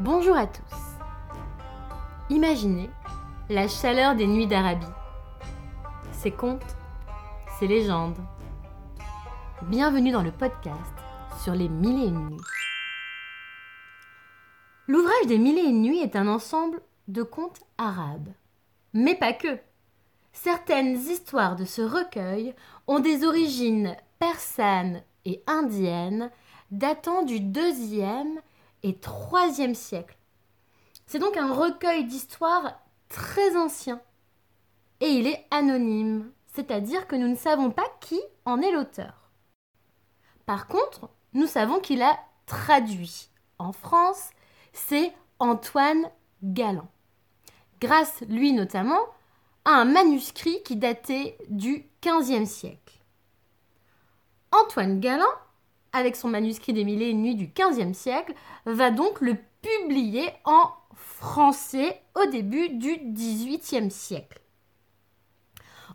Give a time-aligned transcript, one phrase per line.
[0.00, 0.76] Bonjour à tous.
[2.30, 2.88] Imaginez
[3.48, 4.86] la chaleur des nuits d'Arabie.
[6.12, 6.76] Ces contes,
[7.58, 8.18] ces légendes.
[9.62, 10.94] Bienvenue dans le podcast
[11.42, 12.40] sur les mille et une nuits.
[14.86, 18.28] L'ouvrage des mille et une nuits est un ensemble de contes arabes.
[18.94, 19.58] Mais pas que.
[20.32, 22.54] Certaines histoires de ce recueil
[22.86, 26.30] ont des origines persanes et indiennes
[26.70, 28.40] datant du deuxième
[28.82, 30.16] et troisième siècle.
[31.06, 34.00] C'est donc un recueil d'histoires très ancien.
[35.00, 39.30] Et il est anonyme, c'est-à-dire que nous ne savons pas qui en est l'auteur.
[40.44, 43.28] Par contre, nous savons qu'il a traduit
[43.58, 44.30] en France,
[44.72, 46.10] c'est Antoine
[46.42, 46.88] Galland.
[47.80, 49.00] Grâce, lui notamment,
[49.64, 52.98] à un manuscrit qui datait du XVe siècle.
[54.50, 55.26] Antoine Galland
[55.92, 58.34] avec son manuscrit des mille et une nuits du XVe siècle,
[58.66, 64.40] va donc le publier en français au début du XVIIIe siècle.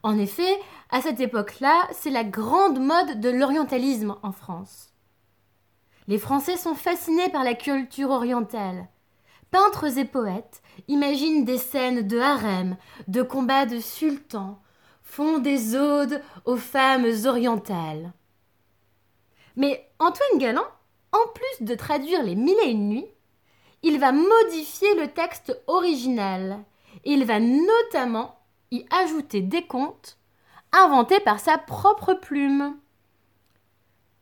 [0.01, 0.59] En effet,
[0.89, 4.93] à cette époque-là, c'est la grande mode de l'orientalisme en France.
[6.07, 8.89] Les Français sont fascinés par la culture orientale.
[9.51, 12.75] Peintres et poètes imaginent des scènes de harem,
[13.07, 14.59] de combats de sultans,
[15.03, 18.11] font des odes aux femmes orientales.
[19.55, 20.67] Mais Antoine Galland,
[21.11, 23.07] en plus de traduire les mille et une nuits,
[23.83, 26.63] il va modifier le texte original.
[27.05, 28.39] Il va notamment
[28.71, 30.17] y ajouter des contes
[30.71, 32.77] inventés par sa propre plume.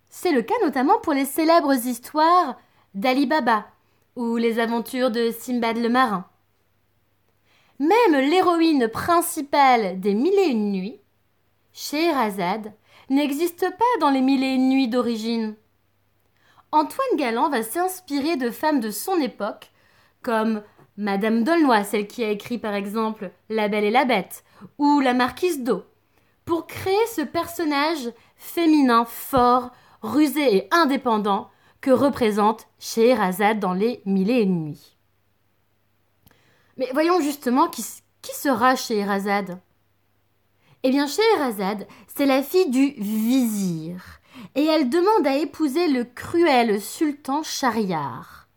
[0.10, 2.58] C'est le cas notamment pour les célèbres histoires
[2.94, 3.66] d'Ali Baba
[4.16, 6.26] ou les aventures de Simbad le marin.
[7.80, 11.00] Même l'héroïne principale des Mille et une nuits,
[11.74, 12.74] Scheherazade,
[13.12, 15.56] n'existe pas dans les Mille et une nuits d'origine.
[16.72, 19.72] Antoine Galland va s'inspirer de femmes de son époque,
[20.24, 20.64] comme
[20.96, 24.46] Madame d'Aulnoy, celle qui a écrit par exemple La Belle et la Bête,
[24.78, 25.84] ou La Marquise d'Eau,
[26.46, 31.50] pour créer ce personnage féminin fort, rusé et indépendant
[31.82, 34.96] que représente Scheherazade dans les Mille et une nuits.
[36.78, 37.84] Mais voyons justement qui,
[38.22, 39.60] qui sera Scheherazade
[40.84, 44.02] eh bien, Scheherazade, c'est la fille du vizir,
[44.56, 48.48] et elle demande à épouser le cruel sultan Shahriar.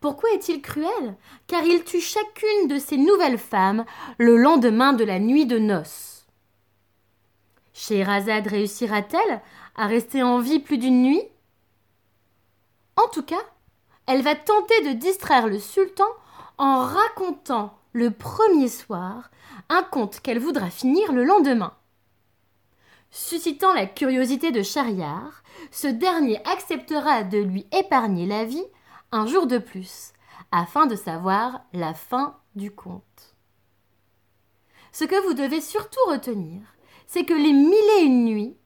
[0.00, 1.16] Pourquoi est-il cruel?
[1.46, 3.84] Car il tue chacune de ses nouvelles femmes
[4.16, 6.26] le lendemain de la nuit de noces.
[7.74, 9.42] Scheherazade réussira-t-elle
[9.76, 11.22] à rester en vie plus d'une nuit?
[12.96, 13.42] En tout cas,
[14.06, 16.08] elle va tenter de distraire le sultan
[16.56, 19.30] en racontant le premier soir
[19.68, 21.74] un conte qu'elle voudra finir le lendemain.
[23.10, 25.42] Suscitant la curiosité de Chariard,
[25.72, 28.64] ce dernier acceptera de lui épargner la vie
[29.10, 30.12] un jour de plus,
[30.52, 33.34] afin de savoir la fin du conte.
[34.92, 36.62] Ce que vous devez surtout retenir,
[37.06, 38.56] c'est que les mille et une nuits,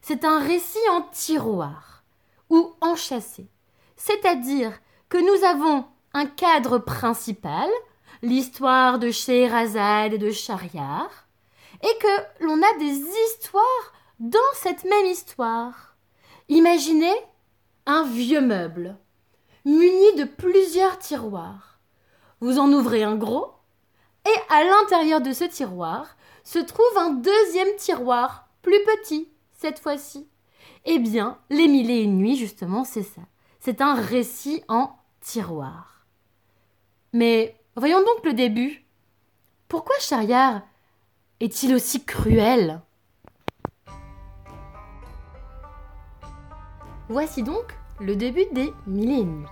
[0.00, 2.04] c'est un récit en tiroir
[2.50, 3.48] ou enchâssé,
[3.96, 4.72] c'est-à-dire
[5.08, 5.84] que nous avons
[6.14, 7.68] un cadre principal,
[8.22, 11.10] l'histoire de Scheherazade et de Shahriar,
[11.82, 15.96] et que l'on a des histoires dans cette même histoire.
[16.48, 17.14] Imaginez
[17.86, 18.96] un vieux meuble,
[19.64, 21.78] muni de plusieurs tiroirs.
[22.40, 23.52] Vous en ouvrez un gros,
[24.24, 29.28] et à l'intérieur de ce tiroir se trouve un deuxième tiroir, plus petit,
[29.58, 30.28] cette fois-ci.
[30.84, 33.22] Eh bien, Les Mille et une nuits, justement, c'est ça.
[33.60, 36.06] C'est un récit en tiroir.
[37.12, 38.84] Mais Voyons donc le début.
[39.66, 40.60] Pourquoi Chariard
[41.40, 42.82] est-il aussi cruel?
[47.08, 49.46] Voici donc le début des Mille et nuits.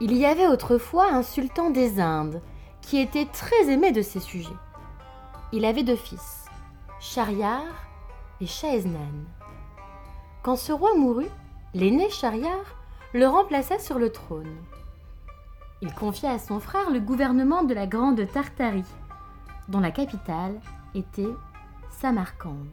[0.00, 2.40] Il y avait autrefois un sultan des Indes
[2.80, 4.48] qui était très aimé de ses sujets.
[5.52, 6.46] Il avait deux fils,
[7.00, 7.64] Shahriar
[8.40, 9.26] et Shaheznan.
[10.42, 11.30] Quand ce roi mourut,
[11.74, 12.64] l'aîné Shahriar
[13.12, 14.56] le remplaça sur le trône.
[15.84, 18.86] Il confia à son frère le gouvernement de la Grande Tartarie,
[19.68, 20.58] dont la capitale
[20.94, 21.28] était
[21.90, 22.70] Samarcande.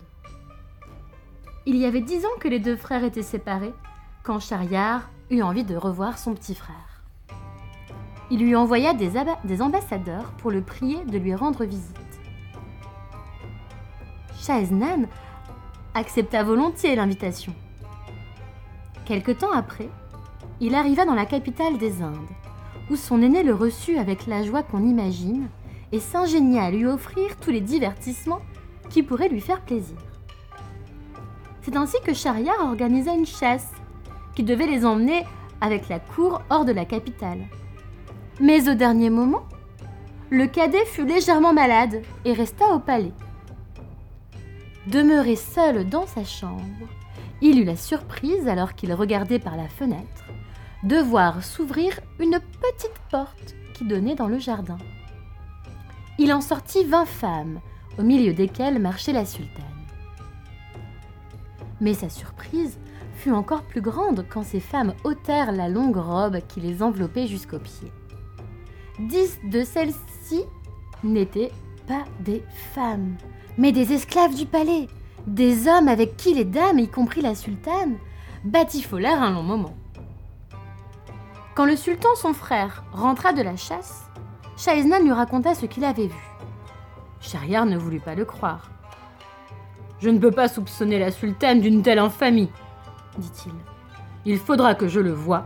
[1.65, 3.73] Il y avait dix ans que les deux frères étaient séparés,
[4.23, 7.03] quand Shahriar eut envie de revoir son petit frère.
[8.29, 9.11] Il lui envoya des,
[9.43, 11.97] des ambassadeurs pour le prier de lui rendre visite.
[14.39, 15.09] Shaheznan
[15.95, 17.53] accepta volontiers l'invitation.
[19.03, 19.89] Quelque temps après,
[20.61, 22.40] il arriva dans la capitale des Indes
[22.91, 25.47] où son aîné le reçut avec la joie qu'on imagine
[25.93, 28.41] et s'ingénia à lui offrir tous les divertissements
[28.89, 29.97] qui pourraient lui faire plaisir.
[31.61, 33.71] C'est ainsi que Shahriar organisa une chasse
[34.35, 35.23] qui devait les emmener
[35.61, 37.39] avec la cour hors de la capitale.
[38.41, 39.43] Mais au dernier moment,
[40.29, 43.13] le cadet fut légèrement malade et resta au palais.
[44.87, 46.87] Demeuré seul dans sa chambre,
[47.41, 50.25] il eut la surprise, alors qu'il regardait par la fenêtre,
[50.83, 54.77] de voir s'ouvrir une petite porte qui donnait dans le jardin.
[56.17, 57.59] Il en sortit vingt femmes,
[57.97, 59.63] au milieu desquelles marchait la sultane.
[61.79, 62.77] Mais sa surprise
[63.15, 67.59] fut encore plus grande quand ces femmes ôtèrent la longue robe qui les enveloppait jusqu'aux
[67.59, 67.91] pieds.
[68.99, 70.41] Dix de celles-ci
[71.03, 71.51] n'étaient
[71.87, 72.43] pas des
[72.73, 73.15] femmes,
[73.57, 74.87] mais des esclaves du palais,
[75.27, 77.97] des hommes avec qui les dames, y compris la sultane,
[78.43, 79.75] batifolèrent un long moment.
[81.61, 84.09] Quand le sultan, son frère, rentra de la chasse,
[84.57, 86.29] Shaiznan lui raconta ce qu'il avait vu.
[87.19, 88.71] Shahriar ne voulut pas le croire.
[89.99, 92.49] Je ne peux pas soupçonner la sultane d'une telle infamie,
[93.19, 93.51] dit-il.
[94.25, 95.45] Il faudra que je le voie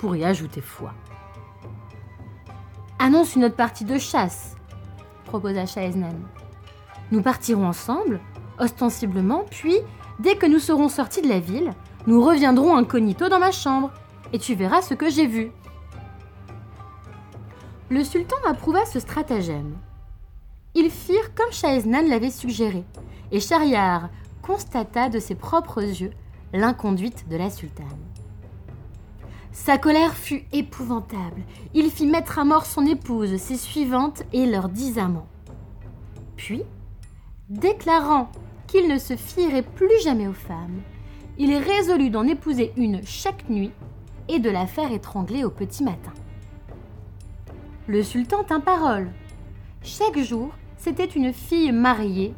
[0.00, 0.94] pour y ajouter foi.
[2.98, 4.56] Annonce une autre partie de chasse,
[5.26, 6.18] proposa Shaiznan.
[7.12, 8.18] Nous partirons ensemble,
[8.58, 9.76] ostensiblement, puis,
[10.18, 11.70] dès que nous serons sortis de la ville,
[12.08, 13.92] nous reviendrons incognito dans ma chambre,
[14.32, 15.52] et tu verras ce que j'ai vu.
[17.90, 19.76] Le sultan approuva ce stratagème.
[20.74, 22.84] Ils firent comme Shaeznan l'avait suggéré,
[23.30, 24.08] et Shahriar
[24.40, 26.12] constata de ses propres yeux
[26.52, 27.86] l'inconduite de la sultane.
[29.52, 31.42] Sa colère fut épouvantable.
[31.74, 35.28] Il fit mettre à mort son épouse, ses suivantes et leurs dix amants.
[36.36, 36.62] Puis,
[37.50, 38.30] déclarant
[38.66, 40.80] qu'il ne se fierait plus jamais aux femmes,
[41.38, 43.72] il résolut d'en épouser une chaque nuit
[44.28, 46.12] et de la faire étrangler au petit matin.
[47.86, 49.10] Le sultan tint parole.
[49.82, 52.34] Chaque jour, c'était une fille mariée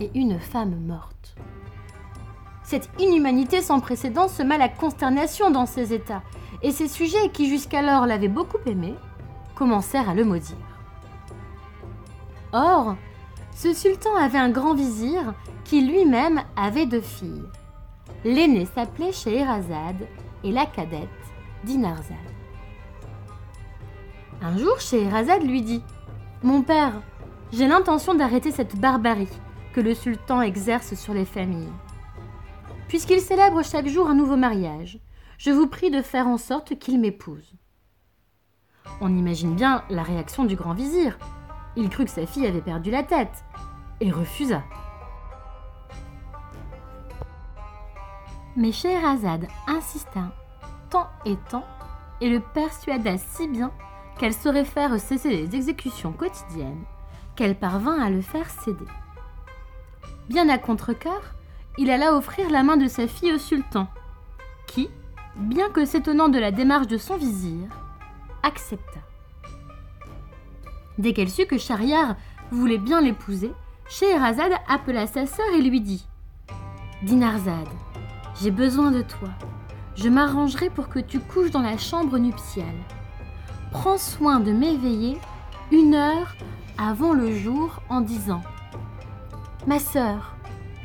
[0.00, 1.34] et une femme morte.
[2.62, 6.22] Cette inhumanité sans précédent sema la consternation dans ses états,
[6.62, 8.94] et ses sujets, qui jusqu'alors l'avaient beaucoup aimé,
[9.54, 10.56] commencèrent à le maudire.
[12.52, 12.96] Or,
[13.54, 15.34] ce sultan avait un grand vizir
[15.64, 17.44] qui lui-même avait deux filles.
[18.24, 20.06] L'aînée s'appelait Scheherazade
[20.42, 21.08] et la cadette
[24.42, 25.82] Un jour, Scheherazade lui dit
[26.42, 27.00] Mon père,
[27.52, 29.28] j'ai l'intention d'arrêter cette barbarie
[29.72, 31.72] que le sultan exerce sur les familles.
[32.88, 34.98] Puisqu'il célèbre chaque jour un nouveau mariage,
[35.38, 37.54] je vous prie de faire en sorte qu'il m'épouse.
[39.00, 41.18] On imagine bien la réaction du grand vizir.
[41.76, 43.44] Il crut que sa fille avait perdu la tête
[44.00, 44.62] et refusa.
[48.56, 50.32] Mais Scheherazade insista
[51.24, 51.36] et
[52.20, 53.72] et le persuada si bien
[54.18, 56.84] qu'elle saurait faire cesser les exécutions quotidiennes
[57.36, 58.86] qu'elle parvint à le faire céder.
[60.28, 61.34] Bien à contre-cœur,
[61.78, 63.88] il alla offrir la main de sa fille au sultan,
[64.66, 64.88] qui,
[65.36, 67.68] bien que s'étonnant de la démarche de son vizir,
[68.42, 69.00] accepta.
[70.98, 72.14] Dès qu'elle sut que Shahriar
[72.52, 73.52] voulait bien l'épouser,
[73.88, 76.06] Scheherazade appela sa sœur et lui dit
[77.02, 77.68] Dinarzade,
[78.40, 79.30] j'ai besoin de toi.
[79.96, 82.66] Je m'arrangerai pour que tu couches dans la chambre nuptiale.
[83.70, 85.18] Prends soin de m'éveiller
[85.70, 86.34] une heure
[86.78, 88.42] avant le jour en disant
[89.66, 90.34] Ma sœur,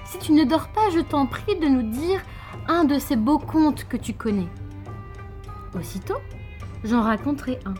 [0.06, 2.22] si tu ne dors pas, je t'en prie de nous dire
[2.68, 4.48] un de ces beaux contes que tu connais.
[5.78, 6.18] Aussitôt,
[6.84, 7.74] j'en raconterai un.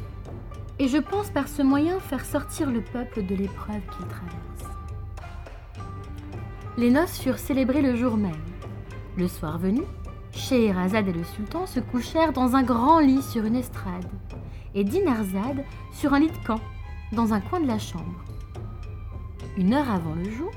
[0.80, 4.77] Et je pense par ce moyen faire sortir le peuple de l'épreuve qu'il traverse.
[6.77, 8.32] Les noces furent célébrées le jour même.
[9.18, 9.82] Le soir venu,
[10.31, 14.09] Scheherazade et le sultan se couchèrent dans un grand lit sur une estrade,
[14.75, 16.62] et Dinarzade sur un lit de camp,
[17.12, 18.24] dans un coin de la chambre.
[19.57, 20.51] Une heure avant le jour,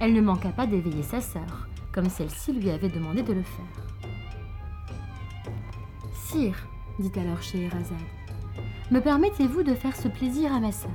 [0.00, 3.84] elle ne manqua pas d'éveiller sa sœur, comme celle-ci lui avait demandé de le faire.
[6.14, 6.66] Sire,
[6.98, 7.96] dit alors Scheherazade,
[8.90, 10.90] me permettez-vous de faire ce plaisir à ma sœur?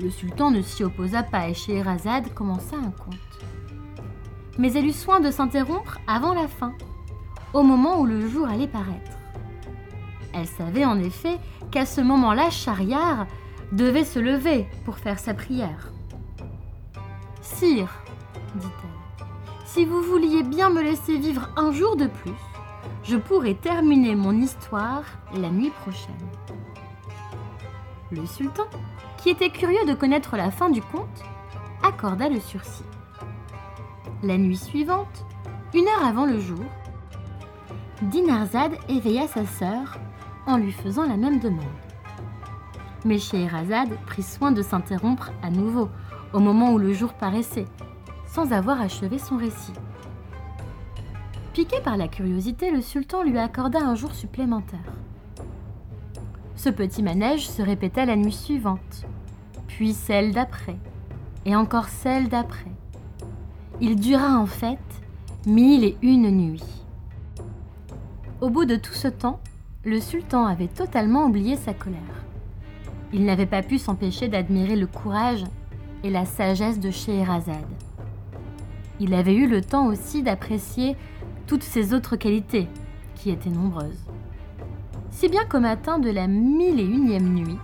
[0.00, 3.27] Le sultan ne s'y opposa pas et Scheherazade commença un conte
[4.58, 6.74] mais elle eut soin de s'interrompre avant la fin,
[7.54, 9.12] au moment où le jour allait paraître.
[10.34, 11.38] Elle savait en effet
[11.70, 13.26] qu'à ce moment-là, Chariard
[13.72, 15.92] devait se lever pour faire sa prière.
[17.40, 18.02] Sire,
[18.56, 19.26] dit-elle,
[19.64, 22.32] si vous vouliez bien me laisser vivre un jour de plus,
[23.04, 25.02] je pourrais terminer mon histoire
[25.34, 26.14] la nuit prochaine.
[28.10, 28.64] Le sultan,
[29.18, 31.24] qui était curieux de connaître la fin du conte,
[31.82, 32.84] accorda le sursis.
[34.24, 35.24] La nuit suivante,
[35.74, 36.64] une heure avant le jour,
[38.02, 39.96] Dinarzade éveilla sa sœur
[40.44, 41.64] en lui faisant la même demande.
[43.04, 45.88] Mais Scheherazade prit soin de s'interrompre à nouveau
[46.32, 47.66] au moment où le jour paraissait,
[48.26, 49.72] sans avoir achevé son récit.
[51.52, 54.92] Piqué par la curiosité, le sultan lui accorda un jour supplémentaire.
[56.56, 59.06] Ce petit manège se répéta la nuit suivante,
[59.68, 60.76] puis celle d'après,
[61.44, 62.72] et encore celle d'après.
[63.80, 64.78] Il dura en fait
[65.46, 66.82] mille et une nuits.
[68.40, 69.38] Au bout de tout ce temps,
[69.84, 72.00] le sultan avait totalement oublié sa colère.
[73.12, 75.44] Il n'avait pas pu s'empêcher d'admirer le courage
[76.02, 77.54] et la sagesse de Scheherazade.
[78.98, 80.96] Il avait eu le temps aussi d'apprécier
[81.46, 82.66] toutes ses autres qualités,
[83.14, 84.06] qui étaient nombreuses.
[85.10, 87.58] Si bien qu'au matin de la mille et unième nuit,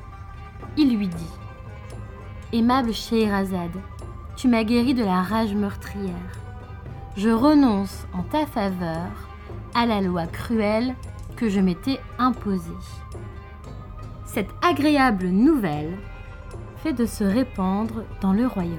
[0.76, 1.32] il lui dit
[2.52, 3.80] Aimable Scheherazade,
[4.36, 6.12] tu m'as guéri de la rage meurtrière.
[7.16, 9.10] Je renonce en ta faveur
[9.74, 10.94] à la loi cruelle
[11.36, 12.72] que je m'étais imposée.
[14.26, 15.96] Cette agréable nouvelle
[16.78, 18.78] fait de se répandre dans le royaume.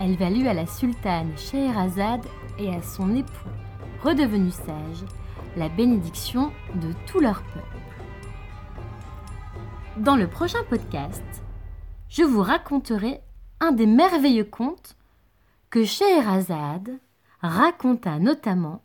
[0.00, 2.24] Elle valut à la sultane Scheherazade
[2.58, 3.50] et à son époux,
[4.02, 5.04] redevenu sage,
[5.56, 7.66] la bénédiction de tout leur peuple.
[9.96, 11.24] Dans le prochain podcast,
[12.08, 13.20] je vous raconterai
[13.60, 14.96] un des merveilleux contes
[15.70, 16.98] que Scheherazade
[17.40, 18.82] raconta notamment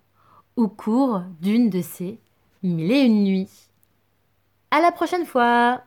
[0.55, 2.19] au cours d'une de ses
[2.63, 3.69] mille et une nuits.
[4.71, 5.81] À la prochaine fois!